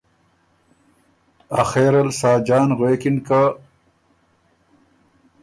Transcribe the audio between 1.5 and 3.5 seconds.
آخرل ساجان غوېکِن که